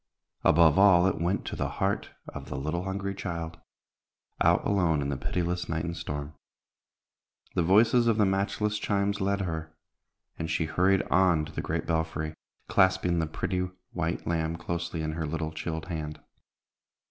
[0.43, 3.59] Above all, it went to the heart of the little hungry child,
[4.43, 6.33] out alone in the pitiless night and storm.
[7.53, 9.75] The voices of the matchless chimes led her,
[10.39, 12.33] and she hurried on to the great belfry,
[12.67, 16.19] clasping the pretty white lamb closely in her little chilled hand.